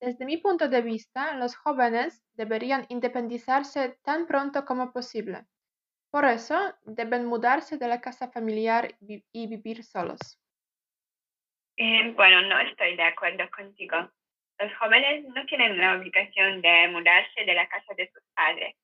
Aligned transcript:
Desde 0.00 0.24
mi 0.24 0.38
punto 0.38 0.68
de 0.68 0.80
vista, 0.80 1.36
los 1.36 1.56
jóvenes 1.56 2.24
deberían 2.34 2.86
independizarse 2.88 3.98
tan 4.02 4.26
pronto 4.26 4.64
como 4.64 4.92
posible. 4.92 5.44
Por 6.10 6.24
eso, 6.24 6.58
deben 6.84 7.26
mudarse 7.26 7.76
de 7.76 7.86
la 7.86 8.00
casa 8.00 8.30
familiar 8.32 8.96
y 9.00 9.46
vivir 9.46 9.84
solos. 9.84 10.40
Eh, 11.76 12.12
bueno, 12.16 12.42
no 12.42 12.58
estoy 12.60 12.96
de 12.96 13.02
acuerdo 13.02 13.48
contigo. 13.50 14.10
Los 14.58 14.74
jóvenes 14.76 15.24
no 15.34 15.46
tienen 15.46 15.78
la 15.78 15.94
obligación 15.94 16.60
de 16.60 16.88
mudarse 16.88 17.44
de 17.44 17.54
la 17.54 17.66
casa 17.68 17.94
de 17.96 18.10
sus 18.10 18.22
padres. 18.34 18.74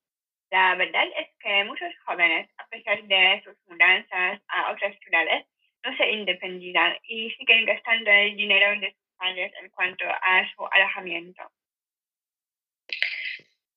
La 0.50 0.74
verdad 0.76 1.04
es 1.18 1.28
que 1.40 1.64
muchos 1.64 1.92
jóvenes, 2.06 2.48
a 2.56 2.66
pesar 2.68 3.02
de 3.02 3.42
sus 3.44 3.56
mudanzas 3.66 4.40
a 4.48 4.72
otras 4.72 4.96
ciudades, 5.00 5.46
no 5.84 5.96
se 5.96 6.10
independizan 6.10 6.96
y 7.02 7.30
siguen 7.32 7.66
gastando 7.66 8.10
el 8.10 8.36
dinero 8.36 8.80
de 8.80 8.92
sus 8.92 9.05
en 9.28 9.70
cuanto 9.70 10.04
a 10.06 10.48
su 10.54 10.66
alojamiento. 10.66 11.42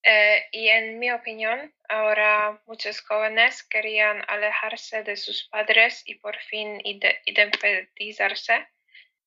Eh, 0.03 0.47
y 0.51 0.69
en 0.69 0.97
mi 0.97 1.11
opinión, 1.11 1.73
ahora 1.89 2.61
muchos 2.65 3.01
jóvenes 3.01 3.63
querían 3.63 4.23
alejarse 4.27 5.03
de 5.03 5.17
sus 5.17 5.47
padres 5.49 6.03
y 6.05 6.15
por 6.15 6.37
fin 6.37 6.79
independizarse. 6.83 8.67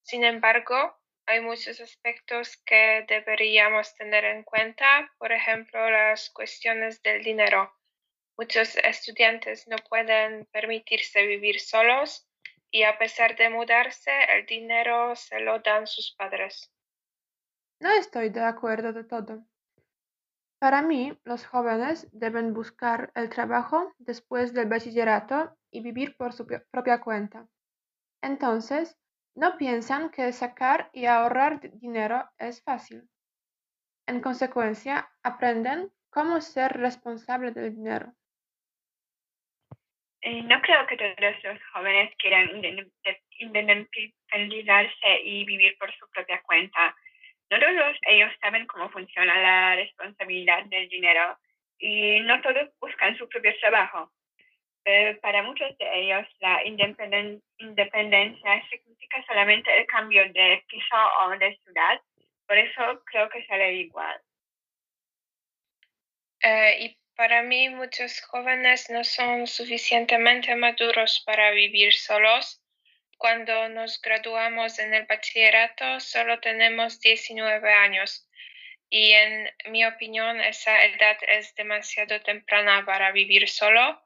Sin 0.03 0.25
embargo, 0.25 0.99
hay 1.27 1.41
muchos 1.41 1.81
aspectos 1.81 2.57
que 2.65 3.05
deberíamos 3.07 3.95
tener 3.95 4.25
en 4.25 4.43
cuenta, 4.43 5.11
por 5.19 5.31
ejemplo, 5.33 5.91
las 5.91 6.31
cuestiones 6.31 7.03
del 7.03 7.23
dinero. 7.23 7.73
Muchos 8.37 8.77
estudiantes 8.77 9.69
no 9.69 9.77
pueden 9.89 10.47
permitirse 10.47 11.27
vivir 11.27 11.61
solos 11.61 12.27
y 12.73 12.85
a 12.85 12.99
pesar 12.99 13.37
de 13.37 13.51
mudarse, 13.51 14.11
el 14.35 14.47
dinero 14.47 15.15
se 15.15 15.41
lo 15.41 15.61
dan 15.61 15.87
sus 15.87 16.15
padres. 16.17 16.73
No 17.79 17.91
estoy 17.91 18.31
de 18.31 18.43
acuerdo 18.43 18.95
de 18.95 19.05
todo. 19.05 19.45
Para 20.59 20.81
mí, 20.81 21.19
los 21.25 21.45
jóvenes 21.45 22.09
deben 22.13 22.55
buscar 22.55 23.13
el 23.15 23.29
trabajo 23.29 23.93
después 23.99 24.55
del 24.55 24.69
bachillerato 24.69 25.55
y 25.71 25.83
vivir 25.83 26.17
por 26.17 26.33
su 26.33 26.47
propia 26.47 27.01
cuenta. 27.01 27.47
Entonces, 28.23 28.97
no 29.35 29.59
piensan 29.59 30.11
que 30.11 30.33
sacar 30.33 30.89
y 30.95 31.07
ahorrar 31.07 31.61
dinero 31.75 32.31
es 32.39 32.63
fácil. 32.63 33.09
En 34.07 34.23
consecuencia, 34.23 35.11
aprenden 35.23 35.93
cómo 36.11 36.41
ser 36.41 36.73
responsable 36.79 37.51
del 37.51 37.75
dinero. 37.75 38.15
No 40.25 40.63
creo 40.63 40.87
que 40.87 40.97
todos 40.97 41.43
los 41.43 41.59
jóvenes 41.73 42.15
quieran 42.17 42.49
independizarse 43.39 45.21
y 45.25 45.45
vivir 45.45 45.77
por 45.79 45.93
su 45.97 46.09
propia 46.11 46.41
cuenta. 46.43 46.95
No 47.51 47.59
todos 47.59 47.97
ellos 48.03 48.33
saben 48.41 48.67
cómo 48.67 48.89
funciona 48.91 49.41
la 49.41 49.77
responsabilidad 49.77 50.65
del 50.67 50.89
dinero 50.89 51.37
y 51.79 52.21
no 52.21 52.41
todos 52.41 52.71
buscan 52.81 53.19
su 53.19 53.29
propio 53.29 53.53
trabajo. 53.59 54.13
Para 55.21 55.43
muchos 55.43 55.77
de 55.79 56.01
ellos 56.01 56.27
la 56.41 56.65
independencia 56.65 58.69
significa 58.71 59.25
solamente 59.27 59.77
el 59.77 59.87
cambio 59.87 60.23
de 60.33 60.63
piso 60.69 60.97
o 61.25 61.31
de 61.31 61.59
ciudad. 61.65 62.01
Por 62.47 62.59
eso 62.59 63.03
creo 63.07 63.29
que 63.29 63.45
sale 63.47 63.75
igual. 63.75 64.21
Eh, 66.43 66.97
para 67.17 67.43
mí 67.43 67.69
muchos 67.69 68.21
jóvenes 68.23 68.91
no 68.91 69.05
son 69.05 69.47
suficientemente 69.47 70.55
maduros 70.57 71.23
para 71.27 71.51
vivir 71.51 71.95
solos. 71.95 72.63
Cuando 73.19 73.69
nos 73.69 74.01
graduamos 74.01 74.79
en 74.79 74.95
el 74.95 75.07
bachillerato 75.07 76.01
solo 76.01 76.41
tenemos 76.41 77.01
19 77.01 77.73
años 77.73 78.29
y 78.89 79.13
en 79.13 79.49
mi 79.71 79.85
opinión 79.87 80.41
esa 80.41 80.85
edad 80.85 81.17
es 81.29 81.55
demasiado 81.55 82.21
temprana 82.21 82.85
para 82.85 83.13
vivir 83.13 83.49
solo. 83.49 84.03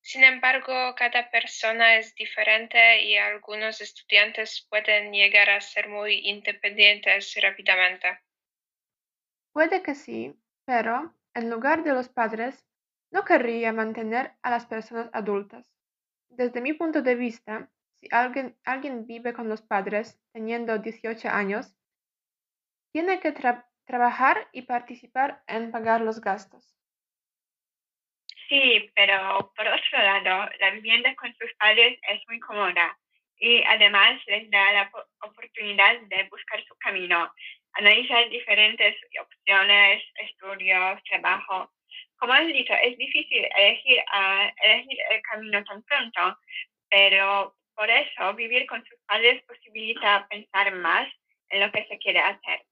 Sin 0.00 0.24
embargo, 0.24 0.94
cada 0.96 1.30
persona 1.30 1.96
es 1.96 2.14
diferente 2.14 3.02
y 3.02 3.16
algunos 3.16 3.80
estudiantes 3.80 4.66
pueden 4.70 5.12
llegar 5.12 5.50
a 5.50 5.60
ser 5.60 5.88
muy 5.88 6.28
independientes 6.28 7.34
rápidamente. 7.42 8.20
Puede 9.52 9.82
que 9.82 9.94
sí, 9.94 10.34
pero 10.64 11.14
en 11.36 11.50
lugar 11.50 11.84
de 11.84 11.92
los 11.92 12.08
padres, 12.08 12.66
no 13.10 13.24
querría 13.24 13.70
mantener 13.70 14.32
a 14.42 14.50
las 14.50 14.64
personas 14.64 15.10
adultas. 15.12 15.70
Desde 16.30 16.62
mi 16.62 16.72
punto 16.72 17.02
de 17.02 17.14
vista, 17.14 17.70
si 17.94 18.08
alguien, 18.10 18.56
alguien 18.64 19.06
vive 19.06 19.34
con 19.34 19.48
los 19.48 19.60
padres 19.60 20.18
teniendo 20.32 20.78
18 20.78 21.28
años, 21.28 21.76
tiene 22.90 23.20
que 23.20 23.34
trabajar 23.84 24.48
y 24.52 24.62
participar 24.62 25.42
en 25.46 25.70
pagar 25.70 26.00
los 26.00 26.22
gastos. 26.22 26.74
Sí, 28.48 28.90
pero 28.94 29.52
por 29.54 29.66
otro 29.66 29.98
lado, 29.98 30.50
la 30.58 30.70
vivienda 30.70 31.14
con 31.16 31.34
sus 31.34 31.52
padres 31.54 31.98
es 32.08 32.22
muy 32.28 32.40
cómoda 32.40 32.98
y 33.38 33.62
además 33.64 34.22
les 34.26 34.50
da 34.50 34.72
la 34.72 34.90
oportunidad 35.20 36.00
de 36.00 36.28
buscar 36.30 36.64
su 36.64 36.74
camino, 36.78 37.30
analizar 37.74 38.28
diferentes 38.30 38.96
estudios, 39.46 41.02
trabajo. 41.04 41.70
Como 42.16 42.32
has 42.32 42.46
dicho, 42.46 42.74
es 42.82 42.96
difícil 42.98 43.46
elegir, 43.56 44.02
elegir 44.62 44.98
el 45.10 45.22
camino 45.22 45.64
tan 45.64 45.82
pronto, 45.82 46.38
pero 46.90 47.54
por 47.74 47.88
eso 47.90 48.34
vivir 48.34 48.66
con 48.66 48.84
sus 48.84 48.98
padres 49.06 49.42
posibilita 49.44 50.26
pensar 50.28 50.74
más 50.74 51.08
en 51.50 51.60
lo 51.60 51.70
que 51.70 51.86
se 51.86 51.98
quiere 51.98 52.20
hacer. 52.20 52.65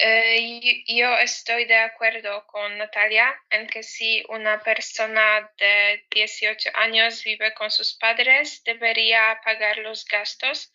Eh, 0.00 0.84
yo 0.86 1.18
estoy 1.18 1.64
de 1.64 1.74
acuerdo 1.74 2.46
con 2.46 2.78
Natalia 2.78 3.34
en 3.50 3.66
que 3.66 3.82
si 3.82 4.24
una 4.28 4.62
persona 4.62 5.50
de 5.58 6.06
18 6.12 6.70
años 6.74 7.24
vive 7.24 7.52
con 7.54 7.68
sus 7.72 7.94
padres, 7.94 8.62
debería 8.62 9.40
pagar 9.44 9.78
los 9.78 10.04
gastos, 10.04 10.72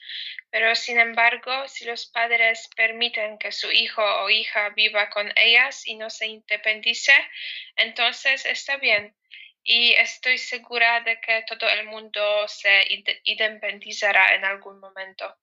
pero 0.50 0.76
sin 0.76 1.00
embargo, 1.00 1.70
si 1.70 1.86
los 1.86 2.06
padres 2.08 2.70
permiten 2.76 3.38
que 3.38 3.54
su 3.54 3.72
hijo 3.72 4.04
o 4.04 4.30
hija 4.30 4.72
viva 4.72 5.10
con 5.10 5.32
ellas 5.38 5.88
y 5.88 5.96
no 5.96 6.10
se 6.10 6.28
independice, 6.28 7.14
entonces 7.78 8.46
está 8.46 8.76
bien. 8.76 9.16
Y 9.64 9.94
estoy 9.94 10.38
segura 10.38 11.00
de 11.00 11.22
que 11.22 11.46
todo 11.48 11.70
el 11.70 11.86
mundo 11.86 12.46
se 12.50 12.86
independizará 13.24 14.36
en 14.36 14.44
algún 14.44 14.82
momento. 14.82 15.34